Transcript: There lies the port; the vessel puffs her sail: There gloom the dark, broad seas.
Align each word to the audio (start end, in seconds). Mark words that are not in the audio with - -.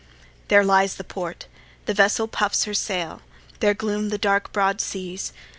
There 0.47 0.63
lies 0.63 0.95
the 0.95 1.03
port; 1.03 1.45
the 1.85 1.93
vessel 1.93 2.27
puffs 2.27 2.63
her 2.63 2.73
sail: 2.73 3.21
There 3.59 3.75
gloom 3.75 4.09
the 4.09 4.17
dark, 4.17 4.51
broad 4.51 4.81
seas. 4.81 5.31